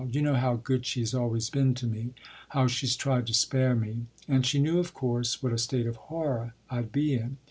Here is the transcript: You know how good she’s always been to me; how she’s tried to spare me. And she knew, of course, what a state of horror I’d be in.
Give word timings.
You 0.11 0.23
know 0.23 0.33
how 0.33 0.55
good 0.55 0.83
she’s 0.87 1.13
always 1.13 1.51
been 1.51 1.75
to 1.75 1.85
me; 1.85 2.15
how 2.49 2.65
she’s 2.65 2.95
tried 2.95 3.27
to 3.27 3.35
spare 3.35 3.75
me. 3.75 4.07
And 4.27 4.43
she 4.47 4.57
knew, 4.59 4.79
of 4.79 4.95
course, 4.95 5.43
what 5.43 5.53
a 5.53 5.59
state 5.59 5.85
of 5.85 5.95
horror 5.95 6.55
I’d 6.71 6.91
be 6.91 7.13
in. 7.13 7.37